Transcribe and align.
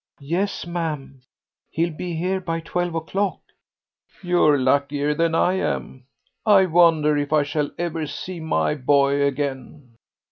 "Yes, 0.19 0.65
ma'am, 0.65 1.21
he'll 1.69 1.93
be 1.93 2.15
here 2.15 2.41
by 2.41 2.59
twelve 2.59 2.95
o'clock.'" 2.95 3.43
"You're 4.23 4.57
luckier 4.57 5.13
than 5.13 5.35
I 5.35 5.53
am. 5.53 6.07
I 6.43 6.65
wonder 6.65 7.15
if 7.17 7.31
I 7.31 7.43
shall 7.43 7.69
ever 7.77 8.07
see 8.07 8.39
my 8.39 8.73
boy 8.73 9.21
again." 9.21 9.93